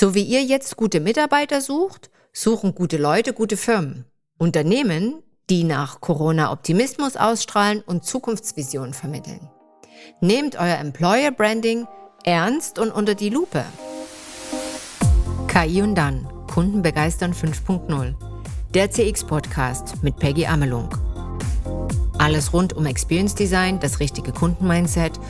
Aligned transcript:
So 0.00 0.14
wie 0.14 0.22
ihr 0.22 0.42
jetzt 0.42 0.78
gute 0.78 0.98
Mitarbeiter 0.98 1.60
sucht, 1.60 2.08
suchen 2.32 2.74
gute 2.74 2.96
Leute 2.96 3.34
gute 3.34 3.58
Firmen. 3.58 4.06
Unternehmen, 4.38 5.22
die 5.50 5.62
nach 5.62 6.00
Corona 6.00 6.52
Optimismus 6.52 7.18
ausstrahlen 7.18 7.82
und 7.82 8.06
Zukunftsvisionen 8.06 8.94
vermitteln. 8.94 9.50
Nehmt 10.22 10.56
euer 10.56 10.78
Employer 10.78 11.32
Branding 11.32 11.86
ernst 12.24 12.78
und 12.78 12.92
unter 12.92 13.14
die 13.14 13.28
Lupe. 13.28 13.62
KI 15.48 15.82
und 15.82 15.96
dann, 15.96 16.26
Kunden 16.50 16.80
begeistern 16.80 17.34
5.0. 17.34 18.14
Der 18.72 18.90
CX-Podcast 18.90 20.02
mit 20.02 20.16
Peggy 20.16 20.46
Amelung. 20.46 20.88
Alles 22.16 22.54
rund 22.54 22.72
um 22.72 22.86
Experience 22.86 23.34
Design, 23.34 23.80
das 23.80 24.00
richtige 24.00 24.32
Kundenmindset 24.32 25.20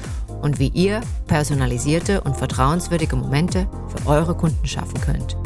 und 0.41 0.59
wie 0.59 0.69
ihr 0.69 1.01
personalisierte 1.27 2.21
und 2.23 2.37
vertrauenswürdige 2.37 3.17
Momente 3.17 3.69
für 3.89 4.09
eure 4.09 4.37
Kunden 4.37 4.67
schaffen 4.67 5.01
könnt. 5.01 5.37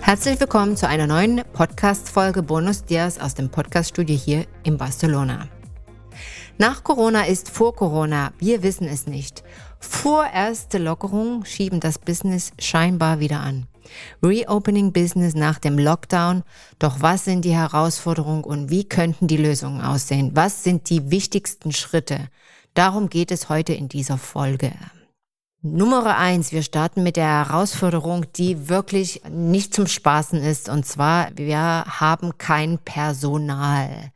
Herzlich 0.00 0.38
willkommen 0.38 0.76
zu 0.76 0.86
einer 0.86 1.08
neuen 1.08 1.42
Podcast-Folge 1.52 2.42
Bonus 2.42 2.84
Dias 2.84 3.18
aus 3.18 3.34
dem 3.34 3.50
Podcaststudio 3.50 4.16
hier 4.16 4.46
in 4.62 4.78
Barcelona. 4.78 5.48
Nach 6.58 6.84
Corona 6.84 7.26
ist 7.26 7.50
vor 7.50 7.74
Corona, 7.74 8.32
wir 8.38 8.62
wissen 8.62 8.86
es 8.86 9.06
nicht. 9.06 9.42
Vorerste 9.80 10.78
Lockerungen 10.78 11.44
schieben 11.44 11.80
das 11.80 11.98
Business 11.98 12.52
scheinbar 12.58 13.20
wieder 13.20 13.40
an. 13.40 13.66
Reopening 14.22 14.92
Business 14.92 15.34
nach 15.34 15.58
dem 15.58 15.78
Lockdown. 15.78 16.42
Doch 16.78 17.00
was 17.00 17.24
sind 17.24 17.44
die 17.44 17.54
Herausforderungen 17.54 18.44
und 18.44 18.70
wie 18.70 18.84
könnten 18.84 19.26
die 19.26 19.36
Lösungen 19.36 19.80
aussehen? 19.80 20.32
Was 20.34 20.64
sind 20.64 20.90
die 20.90 21.10
wichtigsten 21.10 21.72
Schritte? 21.72 22.28
Darum 22.74 23.08
geht 23.08 23.30
es 23.30 23.48
heute 23.48 23.72
in 23.72 23.88
dieser 23.88 24.18
Folge. 24.18 24.72
Nummer 25.62 26.16
eins, 26.16 26.52
wir 26.52 26.62
starten 26.62 27.02
mit 27.02 27.16
der 27.16 27.48
Herausforderung, 27.48 28.26
die 28.36 28.68
wirklich 28.68 29.22
nicht 29.28 29.74
zum 29.74 29.86
Spaßen 29.86 30.40
ist. 30.40 30.68
Und 30.68 30.86
zwar, 30.86 31.30
wir 31.34 31.58
haben 31.58 32.38
kein 32.38 32.78
Personal. 32.78 34.12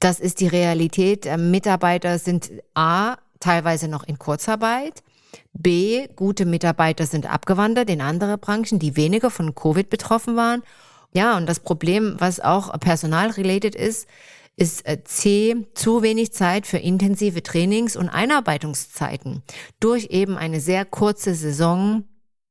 Das 0.00 0.20
ist 0.20 0.40
die 0.40 0.48
Realität. 0.48 1.26
Mitarbeiter 1.38 2.18
sind 2.18 2.50
A, 2.74 3.16
teilweise 3.40 3.88
noch 3.88 4.04
in 4.04 4.18
Kurzarbeit. 4.18 5.02
B, 5.52 6.08
gute 6.16 6.44
Mitarbeiter 6.44 7.06
sind 7.06 7.32
abgewandert 7.32 7.90
in 7.90 8.00
andere 8.00 8.38
Branchen, 8.38 8.78
die 8.78 8.96
weniger 8.96 9.30
von 9.30 9.54
Covid 9.54 9.88
betroffen 9.88 10.36
waren. 10.36 10.62
Ja, 11.14 11.36
und 11.36 11.46
das 11.46 11.60
Problem, 11.60 12.16
was 12.18 12.40
auch 12.40 12.72
personalrelated 12.80 13.74
ist, 13.74 14.08
ist 14.56 14.86
äh, 14.86 15.02
C, 15.04 15.66
zu 15.74 16.02
wenig 16.02 16.32
Zeit 16.32 16.66
für 16.66 16.78
intensive 16.78 17.42
Trainings 17.42 17.96
und 17.96 18.08
Einarbeitungszeiten. 18.08 19.42
Durch 19.80 20.06
eben 20.06 20.36
eine 20.36 20.60
sehr 20.60 20.84
kurze 20.84 21.34
Saison, 21.34 22.04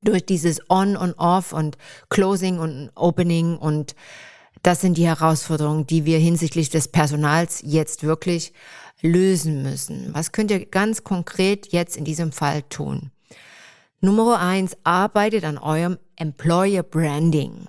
durch 0.04 0.26
dieses 0.26 0.62
On 0.70 0.98
und 0.98 1.14
Off 1.14 1.54
und 1.54 1.78
Closing 2.10 2.60
und 2.60 2.92
Opening 2.96 3.58
und 3.58 3.96
das 4.64 4.82
sind 4.82 4.98
die 4.98 5.08
Herausforderungen, 5.08 5.88
die 5.88 6.06
wir 6.06 6.20
hinsichtlich 6.20 6.70
des 6.70 6.88
Personals 6.88 7.62
jetzt 7.66 8.04
wirklich 8.04 8.54
lösen 9.02 9.64
müssen. 9.64 10.14
Was 10.14 10.32
könnt 10.32 10.52
ihr 10.52 10.66
ganz 10.66 11.04
konkret 11.04 11.72
jetzt 11.72 11.98
in 11.98 12.06
diesem 12.06 12.32
Fall 12.32 12.62
tun? 12.64 13.12
Nummer 14.00 14.40
eins, 14.40 14.78
arbeitet 14.84 15.44
an 15.44 15.58
eurem 15.58 15.98
Employer 16.16 16.84
Branding. 16.84 17.68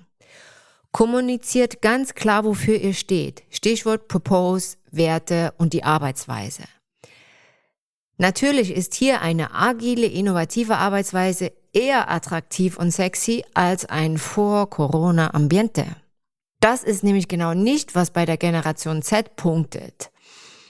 Kommuniziert 0.91 1.81
ganz 1.81 2.13
klar, 2.13 2.43
wofür 2.43 2.75
ihr 2.75 2.93
steht. 2.93 3.43
Stichwort 3.49 4.07
Propose, 4.07 4.77
Werte 4.91 5.53
und 5.57 5.73
die 5.73 5.83
Arbeitsweise. 5.83 6.63
Natürlich 8.17 8.71
ist 8.71 8.93
hier 8.93 9.21
eine 9.21 9.53
agile, 9.55 10.05
innovative 10.05 10.77
Arbeitsweise 10.77 11.51
eher 11.73 12.11
attraktiv 12.11 12.77
und 12.77 12.91
sexy 12.91 13.43
als 13.55 13.85
ein 13.85 14.19
Vor-Corona-Ambiente. 14.19 15.87
Das 16.63 16.81
ist 16.81 17.03
nämlich 17.03 17.27
genau 17.27 17.53
nicht, 17.53 17.93
was 17.93 18.11
bei 18.11 18.25
der 18.25 18.37
Generation 18.37 19.01
Z 19.01 19.35
punktet. 19.35 20.11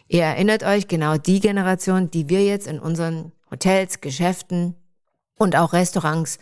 Ihr 0.08 0.24
erinnert 0.24 0.64
euch 0.64 0.88
genau 0.88 1.18
die 1.18 1.40
Generation, 1.40 2.10
die 2.10 2.30
wir 2.30 2.44
jetzt 2.44 2.66
in 2.66 2.80
unseren 2.80 3.32
Hotels, 3.52 4.02
Geschäften 4.02 4.74
und 5.38 5.56
auch 5.56 5.72
Restaurants 5.72 6.40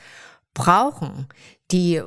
brauchen, 0.54 1.28
die 1.70 2.02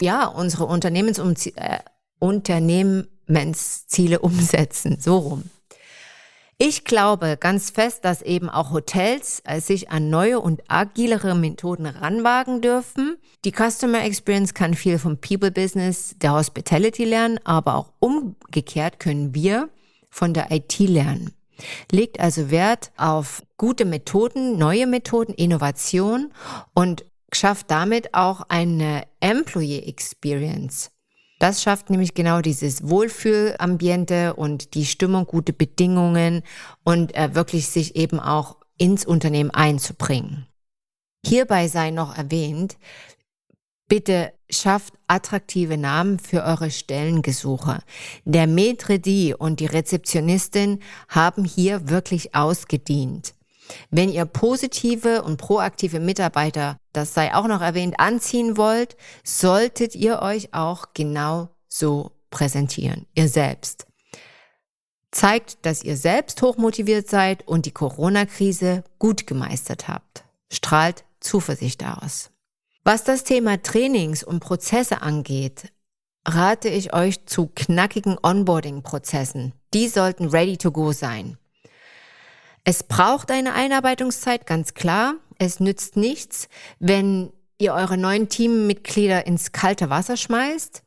ja 0.00 0.24
unsere 0.24 0.64
Unternehmens 0.64 1.18
äh, 1.18 1.80
Unternehmensziele 2.18 4.20
umsetzen, 4.20 4.96
so 4.98 5.18
rum. 5.18 5.42
Ich 6.58 6.84
glaube 6.84 7.36
ganz 7.38 7.68
fest, 7.68 8.06
dass 8.06 8.22
eben 8.22 8.48
auch 8.48 8.70
Hotels 8.70 9.42
äh, 9.44 9.60
sich 9.60 9.90
an 9.90 10.08
neue 10.08 10.40
und 10.40 10.62
agilere 10.68 11.34
Methoden 11.34 11.84
ranwagen 11.84 12.62
dürfen. 12.62 13.18
Die 13.44 13.52
Customer 13.52 14.02
Experience 14.02 14.54
kann 14.54 14.72
viel 14.72 14.98
vom 14.98 15.18
People 15.20 15.50
Business 15.50 16.16
der 16.16 16.32
Hospitality 16.32 17.04
lernen, 17.04 17.38
aber 17.44 17.74
auch 17.74 17.92
umgekehrt 17.98 19.00
können 19.00 19.34
wir 19.34 19.68
von 20.08 20.32
der 20.32 20.50
IT 20.50 20.78
lernen. 20.78 21.34
Legt 21.92 22.20
also 22.20 22.50
Wert 22.50 22.90
auf 22.96 23.42
gute 23.58 23.84
Methoden, 23.84 24.56
neue 24.56 24.86
Methoden, 24.86 25.34
Innovation 25.34 26.32
und 26.72 27.04
schafft 27.34 27.70
damit 27.70 28.14
auch 28.14 28.40
eine 28.48 29.02
Employee 29.20 29.80
Experience. 29.80 30.90
Das 31.38 31.62
schafft 31.62 31.90
nämlich 31.90 32.14
genau 32.14 32.40
dieses 32.40 32.88
Wohlfühlambiente 32.88 34.34
und 34.34 34.74
die 34.74 34.86
Stimmung, 34.86 35.26
gute 35.26 35.52
Bedingungen 35.52 36.42
und 36.82 37.14
äh, 37.14 37.34
wirklich 37.34 37.68
sich 37.68 37.96
eben 37.96 38.20
auch 38.20 38.56
ins 38.78 39.04
Unternehmen 39.04 39.50
einzubringen. 39.50 40.46
Hierbei 41.24 41.68
sei 41.68 41.90
noch 41.90 42.16
erwähnt, 42.16 42.76
Bitte 43.88 44.32
schafft 44.50 44.94
attraktive 45.06 45.78
Namen 45.78 46.18
für 46.18 46.42
eure 46.42 46.72
Stellengesuche. 46.72 47.78
Der 48.24 48.48
Maitre 48.48 48.98
d' 48.98 49.32
und 49.32 49.60
die 49.60 49.66
Rezeptionistin 49.66 50.80
haben 51.08 51.44
hier 51.44 51.88
wirklich 51.88 52.34
ausgedient. 52.34 53.35
Wenn 53.90 54.10
ihr 54.10 54.24
positive 54.24 55.22
und 55.22 55.36
proaktive 55.36 56.00
Mitarbeiter, 56.00 56.78
das 56.92 57.14
sei 57.14 57.34
auch 57.34 57.46
noch 57.46 57.60
erwähnt, 57.60 57.98
anziehen 57.98 58.56
wollt, 58.56 58.96
solltet 59.24 59.94
ihr 59.94 60.22
euch 60.22 60.54
auch 60.54 60.86
genau 60.94 61.48
so 61.68 62.12
präsentieren, 62.30 63.06
ihr 63.14 63.28
selbst. 63.28 63.86
Zeigt, 65.10 65.64
dass 65.64 65.82
ihr 65.82 65.96
selbst 65.96 66.42
hochmotiviert 66.42 67.08
seid 67.08 67.46
und 67.48 67.66
die 67.66 67.70
Corona-Krise 67.70 68.84
gut 68.98 69.26
gemeistert 69.26 69.88
habt. 69.88 70.24
Strahlt 70.52 71.04
Zuversicht 71.20 71.84
aus. 71.84 72.30
Was 72.84 73.02
das 73.02 73.24
Thema 73.24 73.62
Trainings 73.62 74.22
und 74.22 74.40
Prozesse 74.40 75.02
angeht, 75.02 75.72
rate 76.26 76.68
ich 76.68 76.92
euch 76.92 77.24
zu 77.26 77.50
knackigen 77.54 78.18
Onboarding-Prozessen. 78.22 79.52
Die 79.74 79.88
sollten 79.88 80.28
ready 80.28 80.56
to 80.56 80.70
go 80.70 80.92
sein. 80.92 81.38
Es 82.68 82.82
braucht 82.82 83.30
eine 83.30 83.54
Einarbeitungszeit, 83.54 84.44
ganz 84.44 84.74
klar. 84.74 85.14
Es 85.38 85.60
nützt 85.60 85.96
nichts, 85.96 86.48
wenn 86.80 87.32
ihr 87.58 87.72
eure 87.74 87.96
neuen 87.96 88.28
Teammitglieder 88.28 89.24
ins 89.24 89.52
kalte 89.52 89.88
Wasser 89.88 90.16
schmeißt 90.16 90.82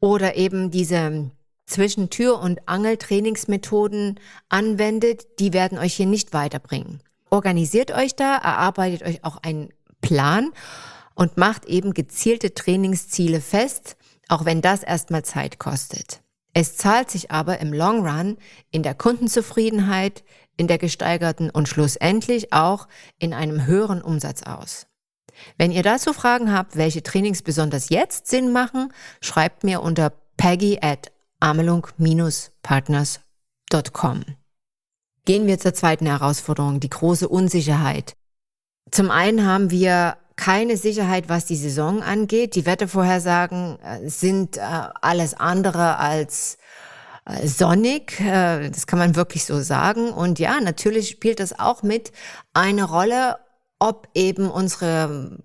oder 0.00 0.34
eben 0.34 0.72
diese 0.72 1.30
zwischen 1.64 2.10
Tür 2.10 2.40
und 2.40 2.68
Angel 2.68 2.96
Trainingsmethoden 2.96 4.18
anwendet, 4.48 5.38
die 5.38 5.52
werden 5.52 5.78
euch 5.78 5.94
hier 5.94 6.06
nicht 6.06 6.32
weiterbringen. 6.32 7.00
Organisiert 7.30 7.92
euch 7.92 8.16
da, 8.16 8.38
erarbeitet 8.38 9.04
euch 9.04 9.22
auch 9.22 9.36
einen 9.36 9.68
Plan 10.00 10.50
und 11.14 11.36
macht 11.36 11.66
eben 11.66 11.94
gezielte 11.94 12.52
Trainingsziele 12.52 13.40
fest, 13.40 13.96
auch 14.26 14.44
wenn 14.44 14.60
das 14.60 14.82
erstmal 14.82 15.24
Zeit 15.24 15.60
kostet. 15.60 16.20
Es 16.52 16.76
zahlt 16.76 17.10
sich 17.10 17.30
aber 17.30 17.58
im 17.60 17.72
Long 17.72 18.04
Run 18.04 18.38
in 18.70 18.82
der 18.82 18.94
Kundenzufriedenheit, 18.94 20.24
in 20.56 20.68
der 20.68 20.78
gesteigerten 20.78 21.50
und 21.50 21.68
schlussendlich 21.68 22.52
auch 22.52 22.88
in 23.18 23.34
einem 23.34 23.66
höheren 23.66 24.02
Umsatz 24.02 24.42
aus. 24.42 24.86
Wenn 25.58 25.70
ihr 25.70 25.82
dazu 25.82 26.12
Fragen 26.12 26.52
habt, 26.52 26.76
welche 26.76 27.02
Trainings 27.02 27.42
besonders 27.42 27.88
jetzt 27.90 28.28
Sinn 28.28 28.52
machen, 28.52 28.92
schreibt 29.20 29.64
mir 29.64 29.82
unter 29.82 30.12
peggy 30.36 30.78
at 30.80 31.12
amelung-partners.com. 31.40 34.24
Gehen 35.24 35.46
wir 35.46 35.58
zur 35.58 35.74
zweiten 35.74 36.06
Herausforderung, 36.06 36.80
die 36.80 36.88
große 36.88 37.28
Unsicherheit. 37.28 38.16
Zum 38.90 39.10
einen 39.10 39.44
haben 39.44 39.70
wir 39.70 40.16
keine 40.36 40.76
Sicherheit, 40.76 41.28
was 41.28 41.46
die 41.46 41.56
Saison 41.56 42.02
angeht. 42.02 42.54
Die 42.54 42.66
Wettervorhersagen 42.66 43.78
äh, 43.80 44.08
sind 44.08 44.58
äh, 44.58 44.60
alles 44.60 45.34
andere 45.34 45.98
als 45.98 46.58
sonnig. 47.44 48.18
Das 48.18 48.86
kann 48.86 48.98
man 48.98 49.16
wirklich 49.16 49.44
so 49.44 49.60
sagen. 49.60 50.10
Und 50.10 50.38
ja, 50.38 50.60
natürlich 50.60 51.08
spielt 51.08 51.40
das 51.40 51.58
auch 51.58 51.82
mit 51.82 52.12
eine 52.54 52.84
Rolle, 52.84 53.38
ob 53.78 54.08
eben 54.14 54.50
unsere 54.50 55.38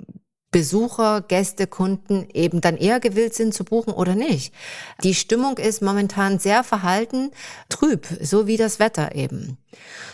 Besucher, 0.52 1.22
Gäste, 1.22 1.66
Kunden 1.66 2.28
eben 2.34 2.60
dann 2.60 2.76
eher 2.76 3.00
gewillt 3.00 3.34
sind 3.34 3.54
zu 3.54 3.64
buchen 3.64 3.94
oder 3.94 4.16
nicht. 4.16 4.54
Die 5.02 5.16
Stimmung 5.16 5.58
ist 5.58 5.82
momentan 5.82 6.40
sehr 6.40 6.66
verhalten, 6.66 7.32
trüb, 7.70 8.06
so 8.22 8.48
wie 8.48 8.58
das 8.58 8.78
Wetter 8.78 9.16
eben. 9.16 9.58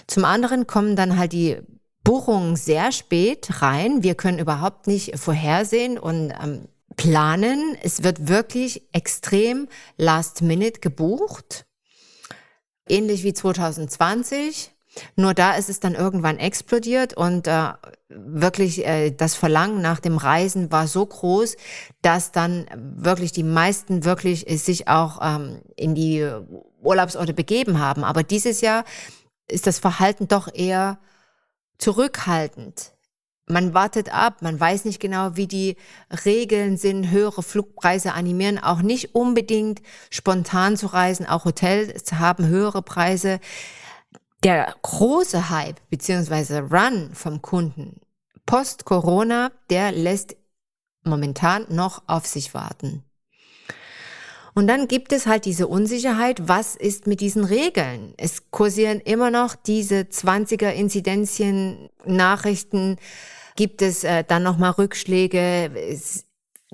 Zum 0.06 0.25
anderen 0.25 0.68
kommen 0.68 0.96
dann 0.96 1.18
halt 1.18 1.34
die 1.34 1.58
Buchungen 2.04 2.56
sehr 2.56 2.92
spät 2.92 3.62
rein. 3.62 4.04
Wir 4.04 4.14
können 4.16 4.38
überhaupt 4.38 4.86
nicht 4.86 5.18
vorhersehen 5.18 5.98
und 5.98 6.31
ähm, 6.42 6.68
planen. 6.98 7.78
Es 7.82 8.04
wird 8.04 8.28
wirklich 8.28 8.84
extrem 8.92 9.70
last 9.96 10.42
minute 10.42 10.82
gebucht. 10.82 11.66
Ähnlich 12.90 13.24
wie 13.24 13.34
2020. 13.34 14.74
Nur 15.16 15.34
da 15.34 15.54
ist 15.54 15.70
es 15.70 15.80
dann 15.80 15.94
irgendwann 15.94 16.40
explodiert 16.40 17.14
und 17.14 17.48
äh, 17.48 17.70
wirklich 18.10 18.86
äh, 18.86 19.12
das 19.12 19.36
Verlangen 19.36 19.82
nach 19.82 20.00
dem 20.00 20.18
Reisen 20.18 20.72
war 20.72 20.88
so 20.88 21.06
groß, 21.06 21.56
dass 22.02 22.32
dann 22.32 22.66
wirklich 22.74 23.32
die 23.32 23.44
meisten 23.44 24.06
wirklich 24.06 24.46
sich 24.64 24.88
auch 24.88 25.20
ähm, 25.22 25.62
in 25.76 25.94
die 25.94 26.28
Urlaubsorte 26.82 27.36
begeben 27.36 27.80
haben. 27.80 28.04
Aber 28.04 28.24
dieses 28.24 28.62
Jahr 28.62 28.86
ist 29.48 29.68
das 29.68 29.78
Verhalten 29.78 30.28
doch 30.28 30.48
eher 30.52 31.00
zurückhaltend. 31.78 32.97
Man 33.48 33.74
wartet 33.74 34.14
ab, 34.14 34.42
man 34.42 34.60
weiß 34.60 34.86
nicht 34.86 35.00
genau, 35.00 35.36
wie 35.36 35.48
die 35.48 35.78
Regeln 36.26 36.78
sind, 36.78 37.12
höhere 37.12 37.42
Flugpreise 37.42 38.14
animieren, 38.14 38.60
auch 38.60 38.82
nicht 38.82 39.16
unbedingt 39.16 39.82
spontan 40.10 40.76
zu 40.76 40.88
reisen, 40.88 41.26
auch 41.26 41.46
Hotels 41.46 42.12
haben 42.12 42.48
höhere 42.48 42.82
Preise 42.82 43.40
der 44.44 44.76
große 44.82 45.50
Hype 45.50 45.80
beziehungsweise 45.90 46.70
Run 46.70 47.12
vom 47.14 47.42
Kunden 47.42 48.02
post-Corona, 48.48 49.52
der 49.70 49.92
lässt 49.92 50.36
momentan 51.04 51.68
noch 51.70 52.02
auf 52.08 52.26
sich 52.26 52.56
warten. 52.56 53.04
Und 54.57 54.65
dann 54.65 54.88
gibt 54.88 55.13
es 55.13 55.27
halt 55.27 55.45
diese 55.45 55.68
Unsicherheit, 55.68 56.48
was 56.48 56.75
ist 56.75 57.06
mit 57.06 57.21
diesen 57.21 57.44
Regeln? 57.44 58.15
Es 58.18 58.50
kursieren 58.50 59.00
immer 59.00 59.30
noch 59.30 59.56
diese 59.56 59.98
20er 59.98 60.71
Inzidenzien, 60.71 61.89
Nachrichten, 62.06 62.95
gibt 63.56 63.83
es 63.83 64.04
äh, 64.04 64.24
dann 64.24 64.42
nochmal 64.42 64.71
Rückschläge, 64.71 65.69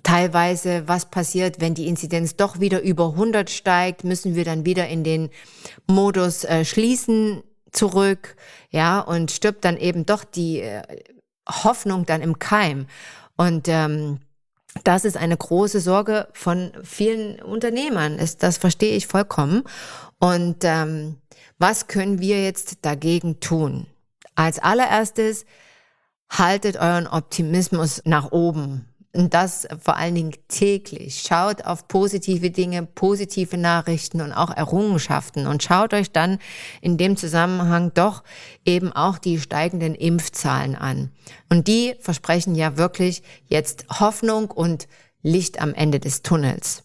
teilweise, 0.02 0.88
was 0.88 1.12
passiert, 1.12 1.60
wenn 1.60 1.74
die 1.74 1.90
Inzidenz 1.90 2.38
doch 2.38 2.62
wieder 2.62 2.82
über 2.82 3.10
100 3.10 3.50
steigt, 3.50 4.06
müssen 4.06 4.34
wir 4.34 4.46
dann 4.46 4.66
wieder 4.66 4.88
in 4.88 5.04
den 5.04 5.30
Modus 5.86 6.46
äh, 6.46 6.64
schließen 6.64 7.44
zurück, 7.74 8.38
ja, 8.70 9.02
und 9.02 9.30
stirbt 9.30 9.66
dann 9.66 9.76
eben 9.76 10.06
doch 10.06 10.24
die 10.24 10.62
äh, 10.62 10.84
Hoffnung 11.50 12.06
dann 12.06 12.22
im 12.22 12.40
Keim. 12.40 12.88
Und 13.36 13.68
ähm, 13.68 14.20
das 14.84 15.06
ist 15.06 15.18
eine 15.18 15.38
große 15.38 15.80
Sorge 15.80 16.28
von 16.34 16.72
vielen 16.84 17.42
Unternehmern. 17.42 18.18
Ist, 18.18 18.44
das 18.44 18.58
verstehe 18.58 18.96
ich 18.96 19.08
vollkommen. 19.08 19.64
Und 20.20 20.58
ähm, 20.64 21.18
was 21.60 21.88
können 21.88 22.20
wir 22.20 22.44
jetzt 22.44 22.78
dagegen 22.82 23.40
tun? 23.40 23.88
Als 24.36 24.60
allererstes 24.60 25.46
haltet 26.30 26.78
euren 26.78 27.08
Optimismus 27.08 28.02
nach 28.06 28.32
oben. 28.32 28.88
Und 29.16 29.36
das 29.36 29.68
vor 29.80 29.96
allen 29.96 30.16
Dingen 30.16 30.34
täglich. 30.48 31.22
Schaut 31.22 31.66
auf 31.66 31.88
positive 31.88 32.50
Dinge, 32.50 32.84
positive 32.84 33.58
Nachrichten 33.58 34.22
und 34.22 34.34
auch 34.34 34.50
Errungenschaften 34.50 35.46
und 35.46 35.62
schaut 35.62 35.94
euch 35.94 36.12
dann 36.12 36.40
in 36.82 36.98
dem 36.98 37.16
Zusammenhang 37.16 37.94
doch 37.94 38.24
eben 38.66 38.92
auch 38.92 39.20
die 39.20 39.40
steigenden 39.40 39.94
Impfzahlen 39.94 40.76
an. 40.76 41.12
Und 41.48 41.68
die 41.68 41.94
versprechen 42.00 42.56
ja 42.56 42.76
wirklich 42.78 43.22
jetzt 43.46 43.86
Hoffnung 44.00 44.50
und 44.50 44.88
Licht 45.22 45.62
am 45.62 45.76
Ende 45.76 46.00
des 46.00 46.24
Tunnels. 46.24 46.84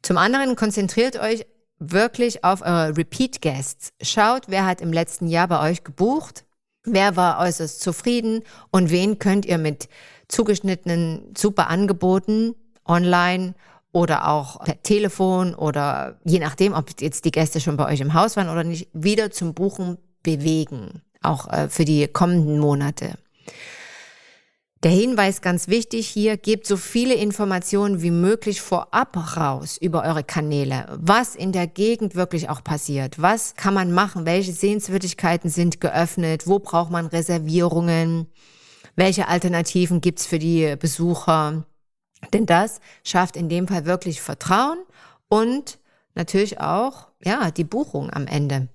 Zum 0.00 0.16
anderen 0.16 0.56
konzentriert 0.56 1.20
euch 1.20 1.44
wirklich 1.78 2.44
auf 2.44 2.62
eure 2.62 2.96
Repeat 2.96 3.42
Guests. 3.42 3.92
Schaut, 4.00 4.44
wer 4.48 4.64
hat 4.64 4.80
im 4.80 4.92
letzten 4.92 5.28
Jahr 5.28 5.48
bei 5.48 5.70
euch 5.70 5.84
gebucht, 5.84 6.44
wer 6.84 7.16
war 7.16 7.40
äußerst 7.40 7.80
zufrieden 7.80 8.42
und 8.70 8.90
wen 8.90 9.18
könnt 9.18 9.44
ihr 9.46 9.58
mit 9.58 9.88
zugeschnittenen 10.28 11.34
super 11.36 11.68
Angeboten 11.68 12.54
online 12.84 13.54
oder 13.92 14.28
auch 14.28 14.60
per 14.64 14.82
Telefon 14.82 15.54
oder 15.54 16.18
je 16.24 16.40
nachdem, 16.40 16.72
ob 16.72 16.90
jetzt 17.00 17.24
die 17.24 17.30
Gäste 17.30 17.60
schon 17.60 17.76
bei 17.76 17.86
euch 17.86 18.00
im 18.00 18.14
Haus 18.14 18.36
waren 18.36 18.48
oder 18.48 18.64
nicht, 18.64 18.88
wieder 18.92 19.30
zum 19.30 19.54
Buchen 19.54 19.98
bewegen, 20.22 21.02
auch 21.22 21.50
äh, 21.52 21.68
für 21.68 21.84
die 21.84 22.08
kommenden 22.08 22.58
Monate. 22.58 23.14
Der 24.84 24.90
Hinweis 24.90 25.40
ganz 25.40 25.68
wichtig 25.68 26.08
hier, 26.08 26.36
gebt 26.36 26.66
so 26.66 26.76
viele 26.76 27.14
Informationen 27.14 28.02
wie 28.02 28.10
möglich 28.10 28.60
vorab 28.60 29.16
raus 29.38 29.78
über 29.80 30.02
eure 30.02 30.24
Kanäle, 30.24 30.86
was 31.00 31.34
in 31.34 31.52
der 31.52 31.66
Gegend 31.66 32.16
wirklich 32.16 32.50
auch 32.50 32.62
passiert, 32.62 33.22
was 33.22 33.54
kann 33.54 33.72
man 33.72 33.92
machen, 33.92 34.26
welche 34.26 34.52
Sehenswürdigkeiten 34.52 35.48
sind 35.48 35.80
geöffnet, 35.80 36.46
wo 36.46 36.58
braucht 36.58 36.90
man 36.90 37.06
Reservierungen, 37.06 38.26
welche 38.96 39.28
Alternativen 39.28 40.00
gibt's 40.00 40.26
für 40.26 40.38
die 40.38 40.76
Besucher. 40.76 41.64
Denn 42.32 42.46
das 42.46 42.80
schafft 43.02 43.36
in 43.36 43.48
dem 43.48 43.68
Fall 43.68 43.84
wirklich 43.84 44.20
Vertrauen 44.20 44.78
und 45.28 45.78
natürlich 46.14 46.60
auch 46.60 47.08
ja, 47.22 47.50
die 47.50 47.64
Buchung 47.64 48.10
am 48.10 48.26
Ende. 48.26 48.68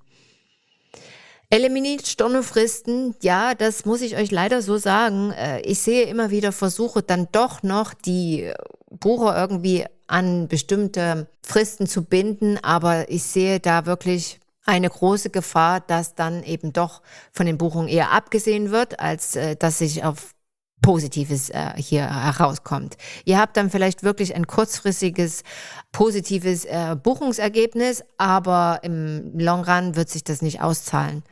Eliminiert 1.51 2.06
Stornofristen, 2.06 3.16
ja, 3.24 3.56
das 3.56 3.86
muss 3.86 4.01
ich 4.01 4.16
euch 4.16 4.30
leider 4.30 4.62
so 4.62 4.77
sagen. 4.77 5.31
Äh, 5.31 5.62
ich 5.62 5.80
sehe 5.80 6.04
immer 6.04 6.30
wieder 6.30 6.51
Versuche, 6.51 7.01
dann 7.01 7.27
doch 7.31 7.63
noch 7.63 7.95
die 7.95 8.51
Bucher 8.92 9.36
irgendwie 9.36 9.86
an 10.06 10.48
bestimmte 10.48 11.27
Fristen 11.44 11.88
zu 11.88 12.04
binden, 12.04 12.60
aber 12.62 13.10
ich 13.10 13.24
sehe 13.24 13.60
da 13.60 13.88
wirklich 13.88 14.39
eine 14.69 14.89
große 14.89 15.31
Gefahr, 15.31 15.80
dass 15.81 16.13
dann 16.13 16.44
eben 16.44 16.74
doch 16.74 17.01
von 17.31 17.48
den 17.48 17.57
Buchungen 17.57 17.88
eher 17.88 18.12
abgesehen 18.12 18.69
wird, 18.69 19.00
als 19.00 19.36
äh, 19.36 19.56
dass 19.56 19.80
sich 19.80 20.04
auf 20.04 20.36
Positives 20.81 21.50
äh, 21.50 21.74
hier 21.75 22.04
herauskommt. 22.24 22.95
Ihr 23.25 23.39
habt 23.39 23.57
dann 23.57 23.69
vielleicht 23.71 24.04
wirklich 24.04 24.36
ein 24.36 24.48
kurzfristiges 24.48 25.44
positives 25.92 26.66
äh, 26.66 26.95
Buchungsergebnis, 27.01 28.04
aber 28.18 28.80
im 28.83 29.38
Long 29.38 29.63
Run 29.63 29.95
wird 29.95 30.10
sich 30.10 30.24
das 30.24 30.42
nicht 30.42 30.62
auszahlen. 30.62 31.24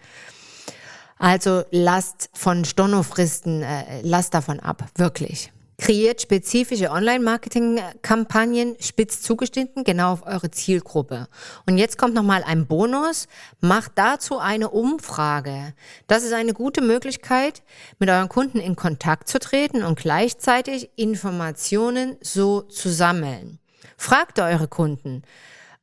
Also 1.20 1.64
lasst 1.70 2.30
von 2.34 2.66
Stornofristen, 2.66 3.62
äh, 3.62 4.02
lasst 4.02 4.34
davon 4.34 4.60
ab, 4.60 4.84
wirklich. 4.96 5.52
Kreiert 5.80 6.24
spezifische 6.24 6.90
Online-Marketing-Kampagnen 6.90 8.76
spitz 8.80 9.22
zugeschnitten, 9.22 9.84
genau 9.84 10.14
auf 10.14 10.26
eure 10.26 10.50
Zielgruppe. 10.50 11.28
Und 11.68 11.78
jetzt 11.78 12.00
kommt 12.00 12.16
nochmal 12.16 12.44
ein 12.44 12.66
Bonus. 12.66 13.28
Macht 13.62 13.92
dazu 13.94 14.40
eine 14.40 14.70
Umfrage. 14.70 15.76
Das 16.08 16.24
ist 16.24 16.34
eine 16.34 16.54
gute 16.54 16.82
Möglichkeit, 16.82 17.62
mit 18.00 18.10
euren 18.10 18.28
Kunden 18.28 18.60
in 18.60 18.76
Kontakt 18.76 19.28
zu 19.28 19.38
treten 19.38 19.84
und 19.84 20.00
gleichzeitig 20.00 20.90
Informationen 20.96 22.18
so 22.22 22.62
zu 22.62 22.90
sammeln. 22.90 23.60
Fragt 23.98 24.40
eure 24.40 24.68
Kunden. 24.68 25.22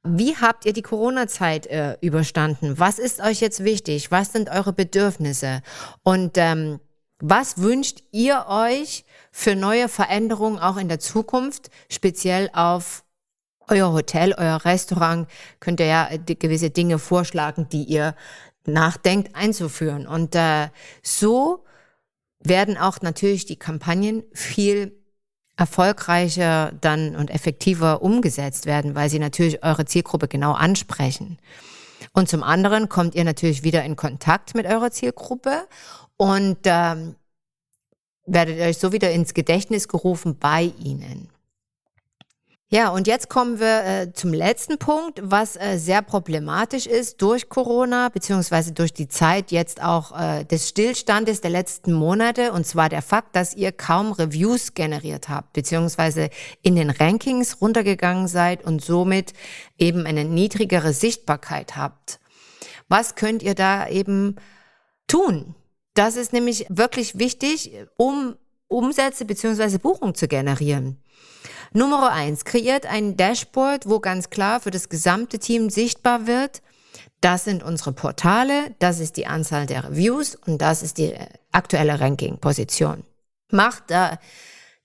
Wie 0.02 0.36
habt 0.36 0.66
ihr 0.66 0.72
die 0.72 0.82
Corona-Zeit 0.82 1.66
äh, 1.68 1.96
überstanden? 2.00 2.80
Was 2.80 2.98
ist 2.98 3.20
euch 3.20 3.40
jetzt 3.40 3.62
wichtig? 3.62 4.10
Was 4.10 4.32
sind 4.32 4.50
eure 4.50 4.72
Bedürfnisse? 4.72 5.62
Und 6.02 6.32
ähm, 6.34 6.80
was 7.26 7.56
wünscht 7.58 8.02
ihr 8.12 8.44
euch 8.48 9.04
für 9.32 9.56
neue 9.56 9.88
Veränderungen 9.88 10.58
auch 10.58 10.76
in 10.76 10.88
der 10.88 11.00
Zukunft, 11.00 11.70
speziell 11.88 12.50
auf 12.52 13.02
euer 13.66 13.92
Hotel, 13.92 14.34
euer 14.36 14.62
Restaurant? 14.64 15.26
Könnt 15.58 15.80
ihr 15.80 15.86
ja 15.86 16.08
gewisse 16.18 16.68
Dinge 16.68 16.98
vorschlagen, 16.98 17.66
die 17.72 17.84
ihr 17.84 18.14
nachdenkt 18.66 19.34
einzuführen. 19.34 20.06
Und 20.06 20.34
äh, 20.34 20.68
so 21.02 21.64
werden 22.40 22.76
auch 22.76 23.00
natürlich 23.00 23.46
die 23.46 23.56
Kampagnen 23.56 24.24
viel 24.34 24.92
erfolgreicher 25.56 26.72
dann 26.80 27.16
und 27.16 27.30
effektiver 27.30 28.02
umgesetzt 28.02 28.66
werden, 28.66 28.94
weil 28.94 29.08
sie 29.08 29.18
natürlich 29.18 29.62
eure 29.64 29.86
Zielgruppe 29.86 30.28
genau 30.28 30.52
ansprechen. 30.52 31.38
Und 32.12 32.28
zum 32.28 32.42
anderen 32.42 32.88
kommt 32.88 33.14
ihr 33.14 33.24
natürlich 33.24 33.62
wieder 33.62 33.84
in 33.84 33.96
Kontakt 33.96 34.54
mit 34.54 34.66
eurer 34.66 34.90
Zielgruppe 34.90 35.66
und 36.16 36.58
ähm, 36.64 37.16
werdet 38.26 38.60
euch 38.60 38.78
so 38.78 38.92
wieder 38.92 39.10
ins 39.10 39.34
Gedächtnis 39.34 39.88
gerufen 39.88 40.38
bei 40.38 40.72
ihnen. 40.78 41.28
Ja, 42.70 42.88
und 42.88 43.06
jetzt 43.06 43.28
kommen 43.28 43.60
wir 43.60 43.84
äh, 43.84 44.12
zum 44.14 44.32
letzten 44.32 44.78
Punkt, 44.78 45.20
was 45.22 45.54
äh, 45.54 45.76
sehr 45.78 46.00
problematisch 46.00 46.86
ist 46.86 47.20
durch 47.20 47.48
Corona, 47.48 48.08
beziehungsweise 48.08 48.72
durch 48.72 48.92
die 48.94 49.06
Zeit 49.06 49.52
jetzt 49.52 49.82
auch 49.82 50.18
äh, 50.18 50.44
des 50.44 50.70
Stillstandes 50.70 51.42
der 51.42 51.50
letzten 51.50 51.92
Monate, 51.92 52.52
und 52.52 52.66
zwar 52.66 52.88
der 52.88 53.02
Fakt, 53.02 53.36
dass 53.36 53.54
ihr 53.54 53.70
kaum 53.70 54.12
Reviews 54.12 54.72
generiert 54.72 55.28
habt, 55.28 55.52
beziehungsweise 55.52 56.30
in 56.62 56.74
den 56.74 56.88
Rankings 56.88 57.60
runtergegangen 57.60 58.28
seid 58.28 58.64
und 58.64 58.82
somit 58.82 59.34
eben 59.78 60.06
eine 60.06 60.24
niedrigere 60.24 60.94
Sichtbarkeit 60.94 61.76
habt. 61.76 62.18
Was 62.88 63.14
könnt 63.14 63.42
ihr 63.42 63.54
da 63.54 63.88
eben 63.88 64.36
tun? 65.06 65.54
Das 65.92 66.16
ist 66.16 66.32
nämlich 66.32 66.66
wirklich 66.70 67.18
wichtig, 67.18 67.72
um 67.96 68.36
Umsätze 68.68 69.26
beziehungsweise 69.26 69.78
Buchungen 69.78 70.14
zu 70.14 70.28
generieren. 70.28 70.98
Nummer 71.74 72.12
eins, 72.12 72.44
kreiert 72.44 72.86
ein 72.86 73.16
Dashboard, 73.16 73.88
wo 73.88 74.00
ganz 74.00 74.30
klar 74.30 74.60
für 74.60 74.70
das 74.70 74.88
gesamte 74.88 75.38
Team 75.38 75.70
sichtbar 75.70 76.26
wird, 76.26 76.62
Das 77.24 77.44
sind 77.44 77.62
unsere 77.62 77.92
Portale, 77.92 78.74
das 78.80 79.00
ist 79.00 79.16
die 79.16 79.26
Anzahl 79.26 79.64
der 79.64 79.84
Reviews 79.84 80.34
und 80.34 80.58
das 80.58 80.82
ist 80.82 80.98
die 80.98 81.14
aktuelle 81.52 81.98
Ranking-Position. 81.98 83.02
Macht 83.50 83.84
da 83.86 84.18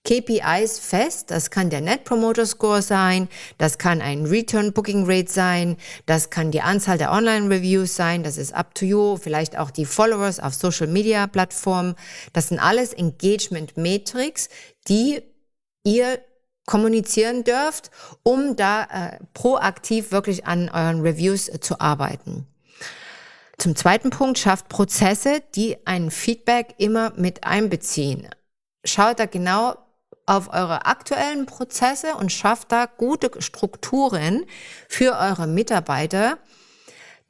KPIs 0.05 0.79
fest. 0.79 1.31
Das 1.31 1.51
kann 1.51 1.69
der 1.69 1.81
Net 1.81 2.05
Promoter 2.05 2.46
Score 2.46 2.81
sein, 2.81 3.27
das 3.58 3.77
kann 3.77 4.01
ein 4.01 4.25
Return 4.25 4.72
Booking 4.72 5.03
Rate 5.05 5.29
sein, 5.29 5.75
das 6.05 6.29
kann 6.29 6.51
die 6.51 6.62
Anzahl 6.62 6.98
der 6.98 7.12
Online 7.12 7.53
Reviews 7.53 7.98
sein, 7.98 8.24
das 8.24 8.38
ist 8.38 8.53
up 8.53 8.74
to 8.74 8.86
you, 8.86 9.17
vielleicht 9.17 9.58
auch 9.58 9.69
die 9.69 9.86
Followers 9.86 10.39
auf 10.39 10.53
Social 10.53 10.88
Media 10.88 11.27
Plattformen. 11.27 11.96
Das 12.31 12.48
sind 12.48 12.60
alles 12.60 12.93
Engagement 12.93 13.75
Metrics, 13.75 14.48
die 14.88 15.22
ihr 15.84 16.19
kommunizieren 16.70 17.44
dürft, 17.44 17.90
um 18.22 18.56
da 18.56 18.84
äh, 18.84 19.20
proaktiv 19.34 20.12
wirklich 20.12 20.46
an 20.46 20.70
euren 20.70 21.02
Reviews 21.02 21.50
äh, 21.50 21.60
zu 21.60 21.80
arbeiten. 21.82 22.46
Zum 23.58 23.76
zweiten 23.76 24.12
Punkt 24.12 24.38
schafft 24.38 24.70
Prozesse, 24.70 25.42
die 25.56 25.78
ein 25.88 26.12
Feedback 26.12 26.76
immer 26.78 27.12
mit 27.16 27.44
einbeziehen. 27.44 28.30
Schaut 28.86 29.20
da 29.20 29.26
genau 29.26 29.78
auf 30.28 30.54
eure 30.54 30.86
aktuellen 30.86 31.48
Prozesse 31.48 32.14
und 32.14 32.32
schafft 32.32 32.72
da 32.72 32.86
gute 32.86 33.32
Strukturen 33.42 34.46
für 34.88 35.18
eure 35.18 35.48
Mitarbeiter. 35.48 36.38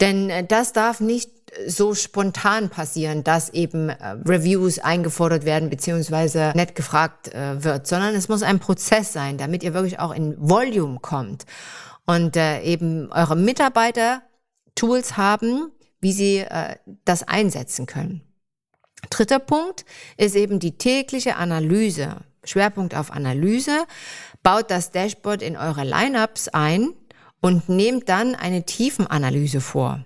Denn 0.01 0.29
äh, 0.29 0.43
das 0.45 0.73
darf 0.73 0.99
nicht 0.99 1.38
so 1.67 1.93
spontan 1.93 2.69
passieren, 2.69 3.23
dass 3.23 3.49
eben 3.49 3.89
äh, 3.89 4.17
Reviews 4.25 4.79
eingefordert 4.79 5.45
werden 5.45 5.69
beziehungsweise 5.69 6.51
nicht 6.55 6.75
gefragt 6.75 7.33
äh, 7.33 7.63
wird, 7.63 7.87
sondern 7.87 8.15
es 8.15 8.29
muss 8.29 8.43
ein 8.43 8.59
Prozess 8.59 9.13
sein, 9.13 9.37
damit 9.37 9.63
ihr 9.63 9.73
wirklich 9.73 9.99
auch 9.99 10.13
in 10.13 10.35
Volume 10.37 10.99
kommt 10.99 11.45
und 12.05 12.35
eben 12.37 13.11
eure 13.11 13.35
Mitarbeiter 13.35 14.23
Tools 14.73 15.15
haben, 15.15 15.71
wie 16.01 16.11
sie 16.11 16.43
das 17.05 17.21
einsetzen 17.21 17.85
können. 17.85 18.21
Dritter 19.11 19.37
Punkt 19.37 19.85
ist 20.17 20.35
eben 20.35 20.59
die 20.59 20.75
tägliche 20.75 21.35
Analyse. 21.35 22.17
Schwerpunkt 22.43 22.95
auf 22.95 23.11
Analyse, 23.11 23.85
baut 24.43 24.71
das 24.71 24.91
Dashboard 24.91 25.41
in 25.41 25.57
eure 25.57 25.83
Lineups 25.83 26.47
ein 26.49 26.93
und 27.41 27.69
nehmt 27.69 28.09
dann 28.09 28.35
eine 28.35 28.65
Tiefenanalyse 28.65 29.61
vor. 29.61 30.03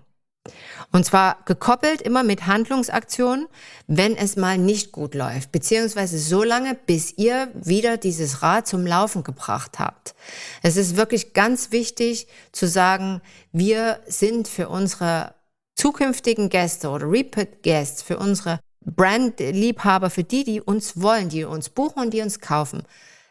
Und 0.92 1.06
zwar 1.06 1.38
gekoppelt 1.46 2.02
immer 2.02 2.24
mit 2.24 2.48
Handlungsaktionen, 2.48 3.48
wenn 3.88 4.16
es 4.18 4.36
mal 4.36 4.58
nicht 4.58 4.92
gut 4.92 5.16
läuft, 5.16 5.52
beziehungsweise 5.52 6.20
so 6.20 6.44
lange, 6.44 6.76
bis 6.76 7.14
ihr 7.18 7.50
wieder 7.54 7.98
dieses 7.98 8.42
Rad 8.42 8.68
zum 8.68 8.86
Laufen 8.86 9.24
gebracht 9.24 9.80
habt. 9.80 10.16
Es 10.62 10.76
ist 10.76 10.98
wirklich 10.98 11.34
ganz 11.34 11.72
wichtig 11.72 12.28
zu 12.52 12.68
sagen, 12.68 13.22
wir 13.54 14.02
sind 14.06 14.48
für 14.48 14.68
unsere 14.68 15.34
zukünftigen 15.76 16.50
Gäste 16.50 16.90
oder 16.90 17.10
Repeat 17.10 17.64
Guests, 17.64 18.02
für 18.02 18.18
unsere 18.18 18.60
Brandliebhaber, 18.86 20.10
für 20.10 20.24
die, 20.24 20.44
die 20.44 20.62
uns 20.62 21.02
wollen, 21.02 21.30
die 21.30 21.46
uns 21.46 21.70
buchen 21.70 22.04
und 22.04 22.14
die 22.14 22.22
uns 22.22 22.40
kaufen, 22.40 22.84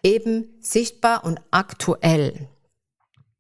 eben 0.03 0.47
sichtbar 0.61 1.25
und 1.25 1.41
aktuell. 1.51 2.49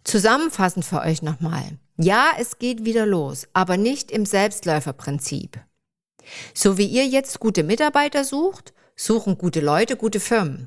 Zusammenfassend 0.04 0.84
für 0.84 1.00
euch 1.00 1.22
nochmal. 1.22 1.78
Ja, 2.02 2.32
es 2.36 2.58
geht 2.58 2.84
wieder 2.84 3.06
los, 3.06 3.46
aber 3.52 3.76
nicht 3.76 4.10
im 4.10 4.26
Selbstläuferprinzip. 4.26 5.60
So 6.52 6.76
wie 6.76 6.86
ihr 6.86 7.06
jetzt 7.06 7.38
gute 7.38 7.62
Mitarbeiter 7.62 8.24
sucht, 8.24 8.74
suchen 8.96 9.38
gute 9.38 9.60
Leute 9.60 9.96
gute 9.96 10.18
Firmen. 10.18 10.66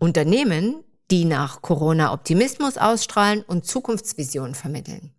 Unternehmen, 0.00 0.82
die 1.12 1.26
nach 1.26 1.62
Corona 1.62 2.12
Optimismus 2.12 2.76
ausstrahlen 2.76 3.44
und 3.44 3.66
Zukunftsvisionen 3.66 4.56
vermitteln. 4.56 5.14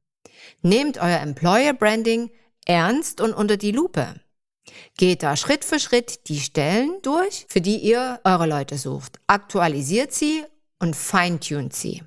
Nehmt 0.62 0.98
euer 0.98 1.22
Employer 1.22 1.74
Branding 1.74 2.30
ernst 2.66 3.22
und 3.22 3.34
unter 3.34 3.56
die 3.56 3.72
Lupe. 3.72 4.16
Geht 4.98 5.24
da 5.24 5.38
Schritt 5.38 5.64
für 5.64 5.80
Schritt 5.80 6.28
die 6.28 6.42
Stellen 6.42 7.02
durch, 7.02 7.46
für 7.48 7.62
die 7.62 7.78
ihr 7.78 8.20
eure 8.26 8.46
Leute 8.46 8.78
sucht. 8.78 9.22
Aktualisiert 9.28 10.12
sie 10.12 10.44
und 10.80 10.98
feintunt 10.98 11.74
sie. 11.74 12.04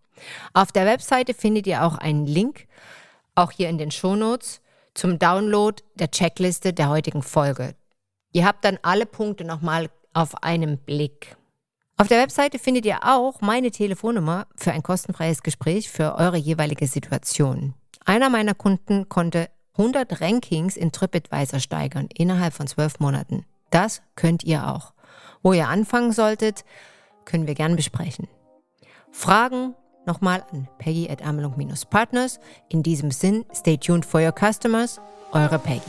Auf 0.54 0.72
der 0.72 0.86
Webseite 0.86 1.34
findet 1.34 1.66
ihr 1.66 1.84
auch 1.84 1.98
einen 1.98 2.26
Link, 2.26 2.66
auch 3.34 3.50
hier 3.50 3.68
in 3.68 3.78
den 3.78 3.90
Shownotes, 3.90 4.60
zum 4.94 5.18
Download 5.18 5.82
der 5.94 6.10
Checkliste 6.10 6.72
der 6.72 6.88
heutigen 6.88 7.22
Folge. 7.22 7.74
Ihr 8.32 8.44
habt 8.46 8.64
dann 8.64 8.78
alle 8.82 9.06
Punkte 9.06 9.44
nochmal 9.44 9.90
auf 10.12 10.42
einen 10.42 10.78
Blick. 10.78 11.36
Auf 11.96 12.08
der 12.08 12.22
Webseite 12.22 12.58
findet 12.58 12.86
ihr 12.86 13.00
auch 13.02 13.40
meine 13.40 13.70
Telefonnummer 13.70 14.46
für 14.56 14.72
ein 14.72 14.82
kostenfreies 14.82 15.42
Gespräch 15.42 15.90
für 15.90 16.14
eure 16.16 16.38
jeweilige 16.38 16.86
Situation. 16.86 17.74
Einer 18.04 18.30
meiner 18.30 18.54
Kunden 18.54 19.08
konnte 19.08 19.50
100 19.76 20.20
Rankings 20.20 20.76
in 20.76 20.92
TripAdvisor 20.92 21.60
steigern 21.60 22.08
innerhalb 22.14 22.54
von 22.54 22.66
zwölf 22.66 23.00
Monaten. 23.00 23.44
Das 23.70 24.02
könnt 24.16 24.44
ihr 24.44 24.68
auch. 24.68 24.92
Wo 25.42 25.52
ihr 25.52 25.68
anfangen 25.68 26.12
solltet, 26.12 26.64
können 27.24 27.46
wir 27.46 27.54
gern 27.54 27.76
besprechen. 27.76 28.28
Fragen 29.10 29.74
nochmal 30.06 30.44
an 30.52 30.68
Peggy 30.78 31.08
at 31.08 31.24
Amelung-Partners. 31.24 32.40
In 32.68 32.82
diesem 32.82 33.10
Sinn, 33.10 33.44
stay 33.54 33.76
tuned 33.76 34.04
for 34.04 34.20
your 34.20 34.32
customers. 34.32 35.00
Eure 35.32 35.58
Peggy. 35.58 35.80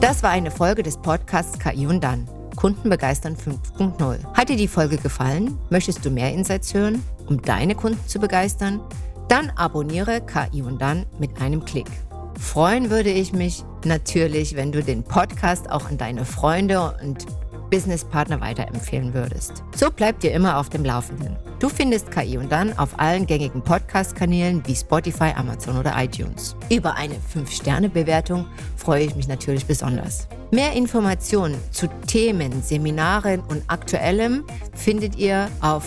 Das 0.00 0.22
war 0.22 0.30
eine 0.30 0.50
Folge 0.50 0.82
des 0.82 0.96
Podcasts 0.98 1.58
KI 1.58 1.86
und 1.86 2.02
dann. 2.02 2.28
Kunden 2.56 2.88
begeistern 2.88 3.36
5.0. 3.36 4.24
Hat 4.34 4.48
dir 4.48 4.56
die 4.56 4.68
Folge 4.68 4.96
gefallen? 4.96 5.58
Möchtest 5.70 6.04
du 6.04 6.10
mehr 6.10 6.32
Insights 6.32 6.72
hören, 6.74 7.02
um 7.26 7.42
deine 7.42 7.74
Kunden 7.74 8.06
zu 8.06 8.18
begeistern? 8.18 8.80
Dann 9.28 9.50
abonniere 9.50 10.20
KI 10.20 10.62
und 10.62 10.80
dann 10.80 11.06
mit 11.18 11.40
einem 11.40 11.64
Klick. 11.64 11.90
Freuen 12.38 12.90
würde 12.90 13.10
ich 13.10 13.32
mich 13.32 13.64
natürlich, 13.84 14.56
wenn 14.56 14.72
du 14.72 14.82
den 14.82 15.02
Podcast 15.02 15.70
auch 15.70 15.88
an 15.88 15.98
deine 15.98 16.24
Freunde 16.24 16.96
und 17.02 17.26
Businesspartner 17.74 18.40
weiterempfehlen 18.40 19.12
würdest. 19.14 19.64
So 19.74 19.90
bleibt 19.90 20.22
ihr 20.22 20.32
immer 20.32 20.58
auf 20.58 20.70
dem 20.70 20.84
Laufenden. 20.84 21.34
Du 21.58 21.68
findest 21.68 22.12
KI 22.12 22.38
und 22.38 22.52
dann 22.52 22.78
auf 22.78 23.00
allen 23.00 23.26
gängigen 23.26 23.62
Podcast-Kanälen 23.62 24.62
wie 24.64 24.76
Spotify, 24.76 25.32
Amazon 25.34 25.76
oder 25.76 25.92
iTunes. 25.96 26.54
Über 26.70 26.94
eine 26.94 27.16
5-Sterne-Bewertung 27.34 28.46
freue 28.76 29.06
ich 29.06 29.16
mich 29.16 29.26
natürlich 29.26 29.66
besonders. 29.66 30.28
Mehr 30.52 30.72
Informationen 30.74 31.56
zu 31.72 31.88
Themen, 32.06 32.62
Seminaren 32.62 33.40
und 33.40 33.64
Aktuellem 33.66 34.44
findet 34.72 35.16
ihr 35.16 35.48
auf 35.60 35.84